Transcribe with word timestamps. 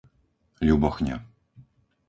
Ľubochňa 0.67 1.17